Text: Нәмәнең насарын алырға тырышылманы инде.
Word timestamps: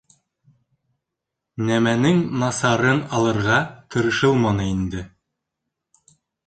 Нәмәнең 1.67 2.23
насарын 2.45 3.05
алырға 3.19 3.61
тырышылманы 3.93 4.69
инде. 4.75 5.09